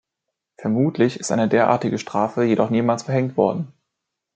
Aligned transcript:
Vermutlich 0.57 1.19
ist 1.19 1.31
eine 1.31 1.47
derartige 1.47 1.99
Strafe 1.99 2.43
jedoch 2.43 2.71
niemals 2.71 3.03
verhängt 3.03 3.37
worden. 3.37 3.71